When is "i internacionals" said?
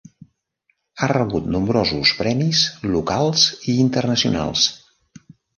3.75-4.69